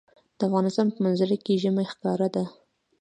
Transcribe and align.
د 0.37 0.39
افغانستان 0.47 0.87
په 0.91 0.97
منظره 1.03 1.37
کې 1.43 1.59
ژمی 1.61 1.85
ښکاره 1.91 2.27
ده. 2.35 2.43